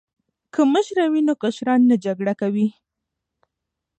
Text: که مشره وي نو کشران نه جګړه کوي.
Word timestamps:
که 0.53 0.61
مشره 0.73 1.05
وي 1.11 1.21
نو 1.27 1.33
کشران 1.41 1.81
نه 1.89 1.95
جګړه 2.05 2.33
کوي. 2.41 2.67